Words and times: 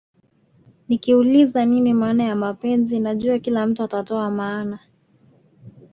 Nikiuliza 0.89 1.65
nini 1.65 1.93
maana 1.93 2.23
ya 2.23 2.35
mapenzi 2.35 2.99
najua 2.99 3.39
kila 3.39 3.67
mtu 3.67 3.83
atatoa 3.83 4.31
maana 4.31 4.79